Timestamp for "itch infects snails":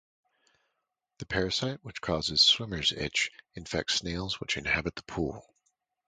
2.91-4.39